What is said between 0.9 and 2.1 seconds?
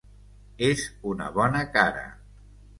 una bona cara.